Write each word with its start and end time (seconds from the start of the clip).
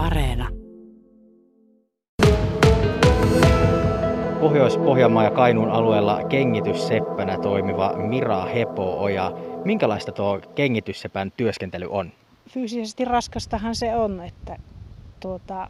Areena. 0.00 0.48
Pohjois-Pohjanmaa 4.40 5.24
ja 5.24 5.30
Kainuun 5.30 5.70
alueella 5.70 6.24
kengitysseppänä 6.24 7.38
toimiva 7.38 7.92
Mira 7.96 8.44
Hepo-oja. 8.44 9.32
Minkälaista 9.64 10.12
tuo 10.12 10.40
kengitysseppän 10.54 11.32
työskentely 11.36 11.86
on? 11.90 12.12
Fyysisesti 12.48 13.04
raskastahan 13.04 13.74
se 13.74 13.96
on, 13.96 14.22
että 14.22 14.56
tuota, 15.20 15.68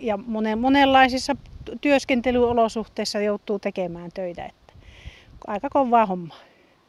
ja 0.00 0.16
monen, 0.16 0.58
monenlaisissa 0.58 1.36
työskentelyolosuhteissa 1.80 3.20
joutuu 3.20 3.58
tekemään 3.58 4.10
töitä. 4.14 4.44
Että 4.44 4.72
aika 5.46 5.68
kovaa 5.70 6.06
hommaa. 6.06 6.38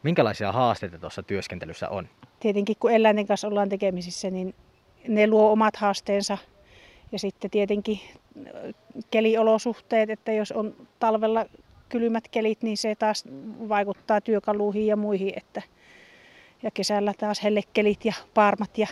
Minkälaisia 0.04 0.52
haasteita 0.52 1.00
tuossa 1.00 1.24
työskentelyssä 1.24 1.90
on? 1.90 2.08
Tietenkin 2.40 2.76
kun 2.80 2.92
eläinten 2.92 3.28
kanssa 3.28 3.48
ollaan 3.48 3.70
tekemisissä, 3.70 4.30
niin 4.30 4.56
ne 5.08 5.28
luo 5.28 5.52
omat 5.52 5.76
haasteensa. 5.76 6.38
Ja 7.12 7.20
sitten 7.20 7.52
tietenkin 7.52 8.00
keliolosuhteet, 9.12 10.10
että 10.10 10.32
jos 10.32 10.52
on 10.52 10.76
talvella 11.00 11.46
kylmät 11.90 12.28
kelit, 12.28 12.62
niin 12.62 12.78
se 12.78 12.96
taas 12.96 13.24
vaikuttaa 13.70 14.22
työkaluihin 14.22 14.88
ja 14.88 14.96
muihin. 14.96 15.34
Että, 15.38 15.62
ja 16.64 16.72
kesällä 16.72 17.14
taas 17.18 17.44
hellekelit 17.44 18.06
ja 18.06 18.14
paarmat 18.34 18.78
ja 18.78 18.88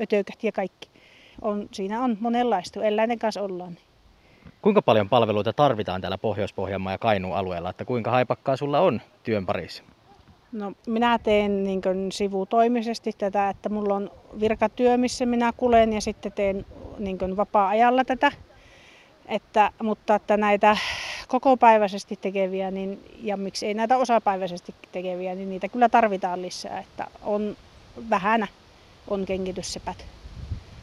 ötökät 0.00 0.44
ja 0.44 0.52
kaikki. 0.52 0.88
On, 1.42 1.68
siinä 1.72 2.04
on 2.04 2.16
monenlaista, 2.20 2.84
eläinten 2.84 3.18
kanssa 3.18 3.42
ollaan. 3.42 3.78
Kuinka 4.62 4.82
paljon 4.82 5.08
palveluita 5.08 5.52
tarvitaan 5.52 6.00
täällä 6.00 6.18
Pohjois-Pohjanmaa 6.18 6.92
ja 6.92 6.98
Kainuun 6.98 7.36
alueella, 7.36 7.70
että 7.70 7.84
kuinka 7.84 8.10
haipakkaa 8.10 8.56
sulla 8.56 8.80
on 8.80 9.00
työn 9.22 9.46
parissa? 9.46 9.82
No, 10.52 10.72
minä 10.86 11.18
teen 11.18 11.64
niin 11.64 11.82
sivutoimisesti 12.12 13.12
tätä, 13.18 13.48
että 13.48 13.68
mulla 13.68 13.94
on 13.94 14.10
virkatyö, 14.40 14.96
missä 14.96 15.26
minä 15.26 15.52
kulen 15.56 15.92
ja 15.92 16.00
sitten 16.00 16.32
teen 16.32 16.66
niin 17.04 17.36
vapaa-ajalla 17.36 18.04
tätä. 18.04 18.32
Että, 19.26 19.70
mutta 19.82 20.14
että 20.14 20.36
näitä 20.36 20.76
kokopäiväisesti 21.28 22.18
tekeviä 22.20 22.70
niin, 22.70 23.04
ja 23.22 23.36
miksi 23.36 23.66
ei 23.66 23.74
näitä 23.74 23.96
osapäiväisesti 23.96 24.74
tekeviä, 24.92 25.34
niin 25.34 25.50
niitä 25.50 25.68
kyllä 25.68 25.88
tarvitaan 25.88 26.42
lisää. 26.42 26.78
Että 26.78 27.06
on 27.20 27.56
vähänä 28.10 28.46
on 29.10 29.24
kengityssepät. 29.24 30.06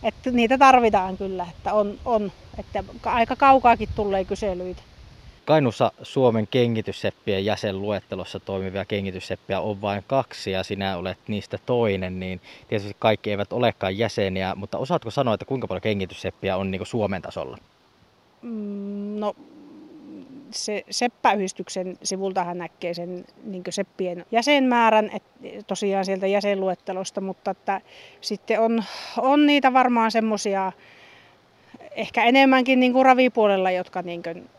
Että 0.04 0.32
niitä 0.32 0.58
tarvitaan 0.58 1.18
kyllä, 1.18 1.48
että 1.56 1.74
on, 1.74 2.00
on 2.06 2.32
että 2.58 2.84
aika 3.06 3.36
kaukaakin 3.36 3.90
tulee 3.96 4.26
kyselyitä. 4.26 4.84
Kainussa 5.50 5.92
Suomen 6.04 6.48
kengitysseppien 6.48 7.46
jäsenluettelossa 7.46 8.40
toimivia 8.40 8.86
kengitysseppiä 8.86 9.62
on 9.62 9.82
vain 9.82 10.04
kaksi 10.08 10.52
ja 10.52 10.64
sinä 10.64 10.98
olet 10.98 11.18
niistä 11.28 11.58
toinen, 11.66 12.20
niin 12.20 12.42
tietysti 12.68 12.96
kaikki 13.00 13.32
eivät 13.32 13.54
olekaan 13.54 13.98
jäseniä, 13.98 14.56
mutta 14.56 14.78
osaatko 14.78 15.12
sanoa, 15.12 15.34
että 15.34 15.46
kuinka 15.46 15.68
paljon 15.68 15.82
kengitysseppiä 15.82 16.58
on 16.58 16.72
niin 16.72 16.86
Suomen 16.86 17.22
tasolla? 17.22 17.58
Mm, 18.42 19.20
no 19.20 19.36
se 20.52 20.84
Seppäyhdistyksen 20.90 21.98
sivultahan 22.04 22.58
näkee 22.58 22.94
sen 22.94 23.26
niin 23.44 23.64
seppien 23.70 24.26
jäsenmäärän, 24.32 25.10
et, 25.14 25.24
tosiaan 25.68 26.06
sieltä 26.06 26.28
jäsenluettelosta, 26.28 27.22
mutta 27.22 27.52
että 27.52 27.82
sitten 28.22 28.60
on, 28.60 28.84
on 29.18 29.46
niitä 29.46 29.74
varmaan 29.74 30.12
semmoisia 30.12 30.72
ehkä 31.92 32.24
enemmänkin 32.24 32.80
niin 32.80 32.94
kuin 32.94 33.06
ravipuolella, 33.06 33.72
jotka 33.72 34.02
niin 34.02 34.24
kuin 34.24 34.50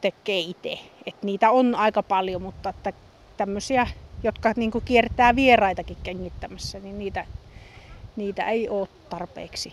tekee 0.00 0.38
itse. 0.38 0.78
Et 1.06 1.22
niitä 1.22 1.50
on 1.50 1.74
aika 1.74 2.02
paljon, 2.02 2.42
mutta 2.42 2.68
että 2.68 2.92
tämmöisiä, 3.36 3.86
jotka 4.22 4.52
niin 4.56 4.70
kuin 4.70 4.84
kiertää 4.84 5.36
vieraitakin 5.36 5.96
kengittämässä, 6.02 6.78
niin 6.78 6.98
niitä, 6.98 7.26
niitä 8.16 8.50
ei 8.50 8.68
ole 8.68 8.88
tarpeeksi. 9.10 9.72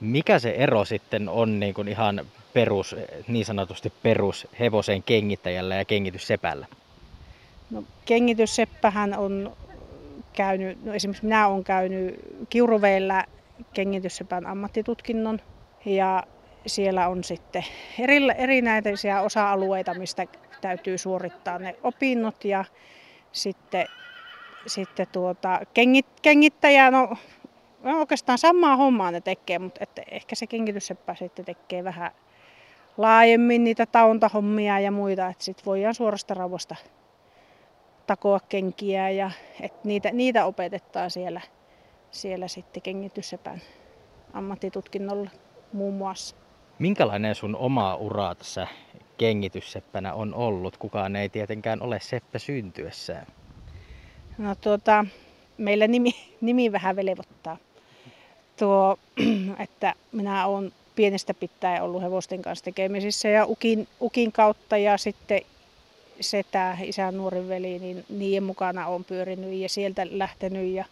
Mikä 0.00 0.38
se 0.38 0.50
ero 0.50 0.84
sitten 0.84 1.28
on 1.28 1.60
niin 1.60 1.74
kuin 1.74 1.88
ihan 1.88 2.26
perus, 2.52 2.96
niin 3.28 3.44
sanotusti 3.44 3.92
perus 4.02 4.46
hevosen 4.60 5.02
kengittäjällä 5.02 5.74
ja 5.74 5.84
kengityssepällä? 5.84 6.66
No, 7.70 7.84
kengitysseppähän 8.04 9.18
on 9.18 9.56
käynyt, 10.32 10.84
no 10.84 10.94
esimerkiksi 10.94 11.24
minä 11.24 11.48
olen 11.48 11.64
käynyt 11.64 12.14
Kiuruveellä 12.50 13.24
kengityssepän 13.74 14.46
ammattitutkinnon 14.46 15.40
ja 15.84 16.22
siellä 16.68 17.08
on 17.08 17.24
sitten 17.24 17.64
eri, 17.98 18.18
erinäisiä 18.38 19.20
osa-alueita, 19.20 19.94
mistä 19.94 20.26
täytyy 20.60 20.98
suorittaa 20.98 21.58
ne 21.58 21.76
opinnot 21.82 22.44
ja 22.44 22.64
sitten, 23.32 23.86
sitten 24.66 25.06
tuota, 25.12 25.60
kengit, 25.74 26.06
kengittäjä, 26.22 26.90
no, 26.90 27.16
no 27.82 27.98
oikeastaan 27.98 28.38
samaa 28.38 28.76
hommaa 28.76 29.10
ne 29.10 29.20
tekee, 29.20 29.58
mutta 29.58 29.80
että 29.82 30.02
ehkä 30.10 30.34
se 30.34 30.46
kengitysseppä 30.46 31.14
sitten 31.14 31.44
tekee 31.44 31.84
vähän 31.84 32.10
laajemmin 32.96 33.64
niitä 33.64 33.86
tauntahommia 33.86 34.80
ja 34.80 34.90
muita, 34.90 35.26
että 35.26 35.44
sitten 35.44 35.64
voidaan 35.64 35.94
suorasta 35.94 36.34
rauasta 36.34 36.76
takoa 38.06 38.40
kenkiä 38.48 39.10
ja 39.10 39.30
että 39.60 39.80
niitä, 39.84 40.10
niitä 40.12 40.44
opetetaan 40.44 41.10
siellä, 41.10 41.40
siellä 42.10 42.48
sitten 42.48 42.82
kengityssepän 42.82 43.62
ammattitutkinnolla 44.32 45.30
muun 45.72 45.94
muassa. 45.94 46.36
Minkälainen 46.78 47.34
sun 47.34 47.56
oma 47.56 47.94
ura 47.94 48.34
tässä 48.34 48.66
kengitysseppänä 49.16 50.14
on 50.14 50.34
ollut? 50.34 50.76
Kukaan 50.76 51.16
ei 51.16 51.28
tietenkään 51.28 51.82
ole 51.82 52.00
seppä 52.00 52.38
syntyessään. 52.38 53.26
No 54.38 54.54
tuota, 54.54 55.04
meillä 55.58 55.86
nimi, 55.86 56.14
nimi 56.40 56.72
vähän 56.72 56.96
velvoittaa. 56.96 57.56
Tuo, 58.58 58.98
että 59.64 59.94
minä 60.12 60.46
olen 60.46 60.72
pienestä 60.94 61.34
pitäen 61.34 61.82
ollut 61.82 62.02
hevosten 62.02 62.42
kanssa 62.42 62.64
tekemisissä 62.64 63.28
ja 63.28 63.46
ukin, 63.46 63.88
ukin 64.00 64.32
kautta 64.32 64.76
ja 64.76 64.98
sitten 64.98 65.40
setä, 66.20 66.76
isän 66.82 67.16
nuorin 67.16 67.48
veli, 67.48 67.78
niin 67.78 68.04
niiden 68.08 68.42
mukana 68.42 68.86
on 68.86 69.04
pyörinyt 69.04 69.52
ja 69.52 69.68
sieltä 69.68 70.06
lähtenyt 70.10 70.72
ja 70.72 70.84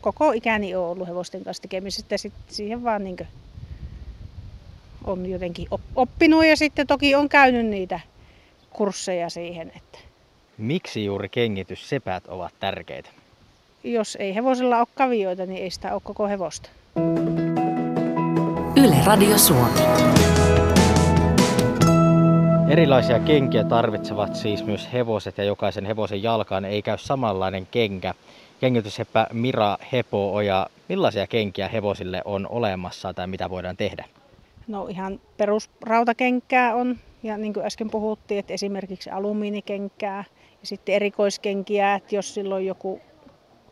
koko 0.00 0.32
ikäni 0.32 0.74
on 0.74 0.84
ollut 0.84 1.08
hevosten 1.08 1.44
kanssa 1.44 1.62
tekemisissä 1.62 2.16
sitten 2.16 2.54
siihen 2.54 2.84
vaan 2.84 3.04
niin 3.04 3.16
on 5.06 5.26
jotenkin 5.26 5.68
oppinut 5.96 6.46
ja 6.46 6.56
sitten 6.56 6.86
toki 6.86 7.14
on 7.14 7.28
käynyt 7.28 7.66
niitä 7.66 8.00
kursseja 8.70 9.30
siihen. 9.30 9.72
Että 9.76 9.98
Miksi 10.58 11.04
juuri 11.04 11.28
kengityssepät 11.28 12.26
ovat 12.26 12.54
tärkeitä? 12.60 13.10
Jos 13.84 14.16
ei 14.20 14.34
hevosella 14.34 14.78
ole 14.78 14.86
kavioita, 14.94 15.46
niin 15.46 15.62
ei 15.62 15.70
sitä 15.70 15.92
ole 15.92 16.00
koko 16.04 16.28
hevosta. 16.28 16.68
Yle 18.76 18.96
Radio 19.06 19.38
Suomi. 19.38 19.80
Erilaisia 22.68 23.18
kenkiä 23.18 23.64
tarvitsevat 23.64 24.36
siis 24.36 24.64
myös 24.64 24.88
hevoset 24.92 25.38
ja 25.38 25.44
jokaisen 25.44 25.86
hevosen 25.86 26.22
jalkaan 26.22 26.64
ei 26.64 26.82
käy 26.82 26.98
samanlainen 26.98 27.66
kenkä. 27.70 28.14
Kengitysseppä 28.60 29.26
Mira 29.32 29.76
Hepo-oja, 29.92 30.66
millaisia 30.88 31.26
kenkiä 31.26 31.68
hevosille 31.68 32.22
on 32.24 32.46
olemassa 32.50 33.14
tai 33.14 33.26
mitä 33.26 33.50
voidaan 33.50 33.76
tehdä? 33.76 34.04
No 34.68 34.86
ihan 34.86 35.20
perusrautakenkää 35.36 36.74
on 36.74 36.98
ja 37.22 37.38
niin 37.38 37.54
kuin 37.54 37.66
äsken 37.66 37.90
puhuttiin, 37.90 38.38
että 38.38 38.54
esimerkiksi 38.54 39.10
alumiinikenkää 39.10 40.24
ja 40.60 40.66
sitten 40.66 40.94
erikoiskenkiä, 40.94 41.94
että 41.94 42.14
jos 42.14 42.34
silloin 42.34 42.66
joku 42.66 43.00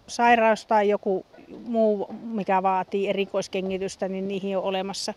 sairaus 0.07 0.67
tai 0.67 0.89
joku 0.89 1.27
muu, 1.65 2.07
mikä 2.23 2.63
vaatii 2.63 3.09
erikoiskengitystä, 3.09 4.09
niin 4.09 4.29
niihin 4.29 4.59
on 4.59 4.65
olemassa, 4.65 5.15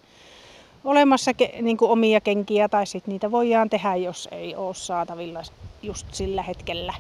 olemassa 0.83 1.31
niin 1.61 1.77
kuin 1.77 1.91
omia 1.91 2.21
kenkiä 2.21 2.69
tai 2.69 2.85
sitten 2.85 3.11
niitä 3.11 3.31
voidaan 3.31 3.69
tehdä, 3.69 3.95
jos 3.95 4.29
ei 4.31 4.55
ole 4.55 4.73
saatavilla 4.73 5.41
just 5.83 6.13
sillä 6.13 6.43
hetkellä. 6.43 6.93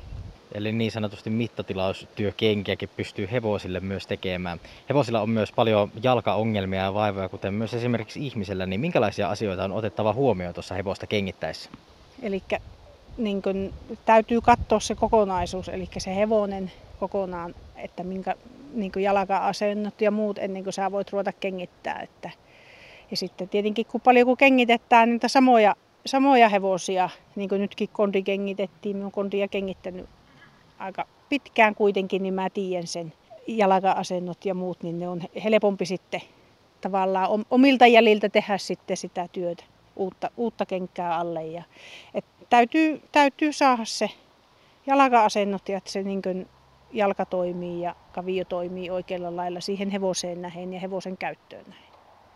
Eli 0.51 0.71
niin 0.71 0.91
sanotusti 0.91 1.29
mittatilaustyökenkiäkin 1.29 2.89
pystyy 2.97 3.27
hevosille 3.31 3.79
myös 3.79 4.07
tekemään. 4.07 4.59
Hevosilla 4.89 5.21
on 5.21 5.29
myös 5.29 5.51
paljon 5.51 5.91
jalkaongelmia 6.03 6.83
ja 6.83 6.93
vaivoja, 6.93 7.29
kuten 7.29 7.53
myös 7.53 7.73
esimerkiksi 7.73 8.25
ihmisellä. 8.25 8.65
Niin 8.65 8.79
minkälaisia 8.79 9.29
asioita 9.29 9.63
on 9.63 9.71
otettava 9.71 10.13
huomioon 10.13 10.53
tuossa 10.53 10.75
hevosta 10.75 11.07
kengittäessä? 11.07 11.69
Eli 12.21 12.43
niin 13.17 13.73
täytyy 14.05 14.41
katsoa 14.41 14.79
se 14.79 14.95
kokonaisuus, 14.95 15.69
eli 15.69 15.89
se 15.97 16.15
hevonen 16.15 16.71
kokonaan, 16.99 17.55
että 17.75 18.03
minkä 18.03 18.35
niin 18.73 18.91
jalka-asennot 18.99 20.01
ja 20.01 20.11
muut 20.11 20.37
ennen 20.37 20.63
kuin 20.63 20.73
sä 20.73 20.91
voit 20.91 21.11
ruveta 21.11 21.31
kengittää. 21.31 21.99
Että, 21.99 22.29
ja 23.11 23.17
sitten 23.17 23.49
tietenkin 23.49 23.85
kun 23.85 24.01
paljon 24.01 24.25
kun 24.25 24.37
kengitetään 24.37 25.09
niitä 25.09 25.27
samoja, 25.27 25.75
samoja 26.05 26.49
hevosia, 26.49 27.09
niin 27.35 27.49
kuin 27.49 27.61
nytkin 27.61 27.89
kondi 27.93 28.23
kengitettiin, 28.23 28.97
minun 28.97 29.11
kondia 29.11 29.47
kengittänyt 29.47 30.09
aika 30.79 31.07
pitkään 31.29 31.75
kuitenkin, 31.75 32.23
niin 32.23 32.33
mä 32.33 32.49
tiedän 32.49 32.87
sen 32.87 33.13
jalka-asennot 33.47 34.45
ja 34.45 34.53
muut, 34.53 34.83
niin 34.83 34.99
ne 34.99 35.09
on 35.09 35.21
helpompi 35.43 35.85
sitten 35.85 36.21
tavallaan 36.81 37.45
omilta 37.49 37.87
jäljiltä 37.87 38.29
tehdä 38.29 38.57
sitten 38.57 38.97
sitä 38.97 39.27
työtä, 39.31 39.63
uutta, 39.95 40.31
uutta 40.37 40.65
kenkää 40.65 41.17
alle. 41.17 41.45
Ja, 41.45 41.63
et 42.13 42.25
täytyy, 42.49 43.01
täytyy 43.11 43.53
saada 43.53 43.85
se 43.85 44.09
jalka-asennot 44.87 45.69
ja 45.69 45.77
että 45.77 45.91
se 45.91 46.03
niin 46.03 46.21
kuin 46.21 46.47
jalka 46.91 47.25
toimii 47.25 47.81
ja 47.81 47.95
kavio 48.11 48.45
toimii 48.45 48.89
oikealla 48.89 49.35
lailla 49.35 49.61
siihen 49.61 49.89
hevoseen 49.89 50.41
nähen 50.41 50.73
ja 50.73 50.79
hevosen 50.79 51.17
käyttöön 51.17 51.65
nähen. 51.67 51.87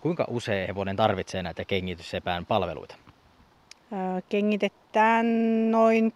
Kuinka 0.01 0.25
usein 0.29 0.67
hevonen 0.67 0.95
tarvitsee 0.95 1.43
näitä 1.43 1.65
kengityssepän 1.65 2.45
palveluita? 2.45 2.95
Kengitetään 4.29 5.25
noin 5.71 6.13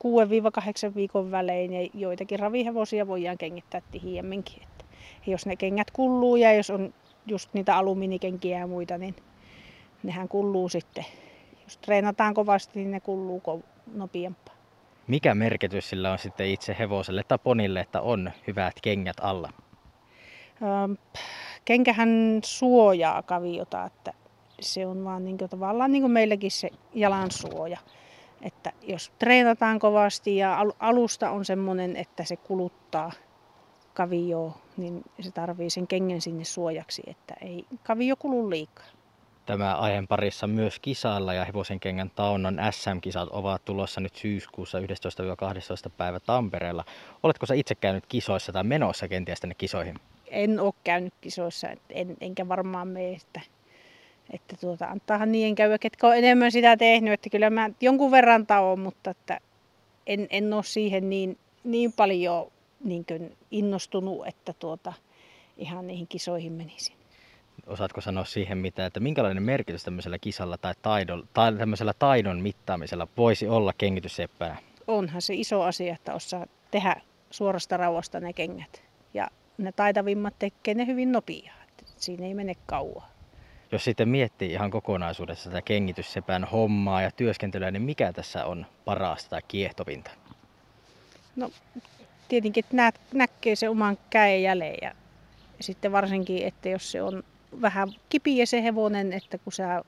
6-8 0.91 0.95
viikon 0.95 1.31
välein 1.31 1.73
ja 1.73 1.89
joitakin 1.93 2.39
ravihevosia 2.39 3.07
voidaan 3.07 3.37
kengittää 3.37 3.81
tihiemminkin. 3.91 4.63
Että 4.63 4.85
jos 5.27 5.45
ne 5.45 5.55
kengät 5.55 5.91
kulluu 5.91 6.35
ja 6.35 6.53
jos 6.53 6.69
on 6.69 6.93
just 7.27 7.53
niitä 7.53 7.77
alumiinikenkiä 7.77 8.59
ja 8.59 8.67
muita, 8.67 8.97
niin 8.97 9.15
nehän 10.03 10.27
kulluu 10.27 10.69
sitten. 10.69 11.05
Jos 11.63 11.77
treenataan 11.77 12.33
kovasti, 12.33 12.79
niin 12.79 12.91
ne 12.91 12.99
kulluu 12.99 13.63
nopeampaa. 13.93 14.55
Mikä 15.07 15.35
merkitys 15.35 15.89
sillä 15.89 16.11
on 16.11 16.19
sitten 16.19 16.47
itse 16.47 16.75
hevoselle 16.79 17.23
tai 17.27 17.39
ponille, 17.43 17.79
että 17.79 18.01
on 18.01 18.31
hyvät 18.47 18.73
kengät 18.81 19.17
alla? 19.21 19.49
kenkähän 21.65 22.39
suojaa 22.43 23.21
kaviota, 23.21 23.85
että 23.85 24.13
se 24.73 24.87
on 24.87 25.03
vaan 25.03 25.25
niin 25.25 25.37
kuin, 25.37 25.49
tavallaan 25.49 25.91
niin 25.91 26.03
kuin 26.03 26.11
meilläkin 26.11 26.51
se 26.51 26.69
jalan 26.93 27.31
suoja. 27.31 27.79
Että 28.41 28.71
jos 28.81 29.11
treenataan 29.19 29.79
kovasti 29.79 30.37
ja 30.37 30.65
alusta 30.79 31.31
on 31.31 31.45
semmoinen, 31.45 31.95
että 31.95 32.23
se 32.23 32.35
kuluttaa 32.35 33.11
kavioa, 33.93 34.57
niin 34.77 35.03
se 35.21 35.31
tarvii 35.31 35.69
sen 35.69 35.87
kengän 35.87 36.21
sinne 36.21 36.43
suojaksi, 36.43 37.03
että 37.07 37.33
ei 37.41 37.65
kavio 37.83 38.15
kulu 38.15 38.49
liikaa. 38.49 38.85
Tämä 39.45 39.75
aiheen 39.75 40.07
parissa 40.07 40.47
myös 40.47 40.79
kisailla 40.79 41.33
ja 41.33 41.45
hevosen 41.45 41.79
kengän 41.79 42.11
taunnan 42.15 42.59
SM-kisat 42.71 43.29
ovat 43.31 43.65
tulossa 43.65 44.01
nyt 44.01 44.15
syyskuussa 44.15 44.79
11-12 44.79 44.83
päivä 45.97 46.19
Tampereella. 46.19 46.85
Oletko 47.23 47.45
sä 47.45 47.53
itse 47.53 47.75
käynyt 47.75 48.05
kisoissa 48.05 48.51
tai 48.51 48.63
menossa 48.63 49.07
kenties 49.07 49.39
tänne 49.39 49.55
kisoihin? 49.55 49.99
En 50.27 50.59
ole 50.59 50.73
käynyt 50.83 51.13
kisoissa, 51.21 51.67
en, 51.89 52.17
enkä 52.21 52.47
varmaan 52.47 52.87
mene, 52.87 53.11
että 53.11 53.41
että 54.33 54.55
tuota, 54.61 54.85
antaahan 54.85 55.31
niiden 55.31 55.55
käydä, 55.55 55.77
ketkä 55.77 56.07
on 56.07 56.17
enemmän 56.17 56.51
sitä 56.51 56.77
tehnyt. 56.77 57.13
Että 57.13 57.29
kyllä 57.29 57.49
mä 57.49 57.69
jonkun 57.81 58.11
verran 58.11 58.47
taon, 58.47 58.79
mutta 58.79 59.09
että 59.09 59.39
en, 60.07 60.27
en 60.29 60.53
ole 60.53 60.63
siihen 60.63 61.09
niin, 61.09 61.37
niin 61.63 61.93
paljon 61.93 62.51
niin 62.83 63.05
innostunut, 63.51 64.27
että 64.27 64.53
tuota, 64.53 64.93
ihan 65.57 65.87
niihin 65.87 66.07
kisoihin 66.07 66.53
menisin. 66.53 66.95
Osaatko 67.67 68.01
sanoa 68.01 68.25
siihen 68.25 68.57
mitä, 68.57 68.85
että 68.85 68.99
minkälainen 68.99 69.43
merkitys 69.43 69.83
tämmöisellä 69.83 70.19
kisalla 70.19 70.57
tai, 70.57 70.73
taidon, 70.81 71.27
tai 71.33 71.53
tämmöisellä 71.53 71.93
taidon 71.99 72.41
mittaamisella 72.41 73.07
voisi 73.17 73.47
olla 73.47 73.73
kengitysseppänä? 73.77 74.57
Onhan 74.87 75.21
se 75.21 75.33
iso 75.33 75.61
asia, 75.61 75.93
että 75.93 76.13
osaa 76.13 76.45
tehdä 76.71 76.95
suorasta 77.31 77.77
rauhasta 77.77 78.19
ne 78.19 78.33
kengät. 78.33 78.83
Ja 79.13 79.27
ne 79.57 79.71
taitavimmat 79.71 80.39
tekee 80.39 80.73
ne 80.73 80.85
hyvin 80.85 81.11
nopeaa. 81.11 81.55
Siinä 81.97 82.25
ei 82.25 82.33
mene 82.33 82.53
kauan. 82.65 83.14
Jos 83.75 83.83
sitten 83.83 84.09
miettii 84.09 84.51
ihan 84.51 84.71
kokonaisuudessa 84.71 85.49
tätä 85.49 85.61
kengityssepän 85.61 86.43
hommaa 86.43 87.01
ja 87.01 87.11
työskentelyä, 87.11 87.71
niin 87.71 87.81
mikä 87.81 88.13
tässä 88.13 88.45
on 88.45 88.65
parasta 88.85 89.29
tai 89.29 89.41
kiehtovinta? 89.47 90.11
No 91.35 91.51
tietenkin, 92.27 92.65
että 92.65 92.75
nä- 92.75 92.91
näkee 93.13 93.55
se 93.55 93.69
oman 93.69 93.97
käen 94.09 94.43
jälleen 94.43 94.77
ja 94.81 94.91
sitten 95.59 95.91
varsinkin, 95.91 96.47
että 96.47 96.69
jos 96.69 96.91
se 96.91 97.01
on 97.01 97.23
vähän 97.61 97.89
kipiä 98.09 98.45
se 98.45 98.63
hevonen, 98.63 99.13
että 99.13 99.37
kun 99.37 99.53
sä 99.53 99.81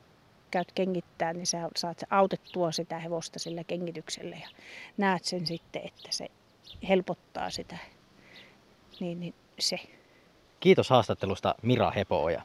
käyt 0.51 0.71
kengittää, 0.71 1.33
niin 1.33 1.47
sä 1.47 1.69
saat 1.75 2.03
autettua 2.09 2.71
sitä 2.71 2.99
hevosta 2.99 3.39
sillä 3.39 3.63
kengityksellä 3.63 4.35
ja 4.35 4.49
näet 4.97 5.25
sen 5.25 5.47
sitten, 5.47 5.81
että 5.85 6.07
se 6.09 6.27
helpottaa 6.89 7.49
sitä. 7.49 7.77
Niin, 8.99 9.19
niin 9.19 9.33
se. 9.59 9.79
Kiitos 10.59 10.89
haastattelusta 10.89 11.55
Mira 11.61 11.91
Hepooja. 11.91 12.41